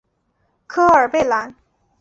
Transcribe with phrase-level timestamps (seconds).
[0.65, 1.55] 科尔贝兰。